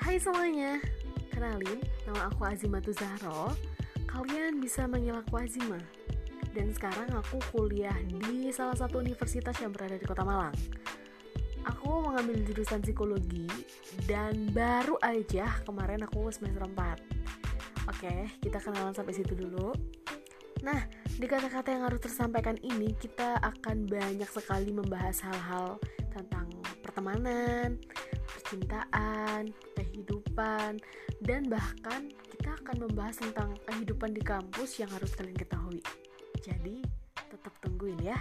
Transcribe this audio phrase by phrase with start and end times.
[0.00, 0.80] Hai semuanya,
[1.28, 1.76] kenalin
[2.08, 3.52] nama aku Azimatu Zahro
[4.08, 5.76] Kalian bisa manggil aku Azima.
[6.56, 10.56] Dan sekarang aku kuliah di salah satu universitas yang berada di kota Malang.
[11.68, 13.44] Aku mengambil jurusan psikologi
[14.08, 19.76] Dan baru aja kemarin aku semester 4 Oke, kita kenalan sampai situ dulu.
[20.64, 20.80] Nah,
[21.20, 25.76] di kata-kata yang harus tersampaikan ini kita akan banyak sekali membahas hal-hal
[26.08, 26.48] tentang
[26.80, 27.76] pertemanan,
[28.50, 29.54] percintaan,
[30.30, 30.78] kehidupan,
[31.26, 35.82] dan bahkan kita akan membahas tentang kehidupan di kampus yang harus kalian ketahui.
[36.40, 36.86] Jadi,
[37.18, 38.18] tetap tungguin ya.